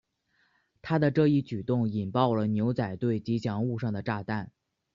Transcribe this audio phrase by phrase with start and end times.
[0.81, 4.51] 他的这一举动引爆了牛仔队吉祥物上的炸弹。